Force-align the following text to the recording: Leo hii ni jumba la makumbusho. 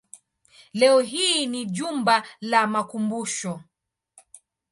Leo 0.73 0.99
hii 0.99 1.45
ni 1.45 1.65
jumba 1.65 2.23
la 2.41 2.67
makumbusho. 2.67 3.61